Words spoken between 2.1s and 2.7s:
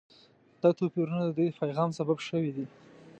شوي دي.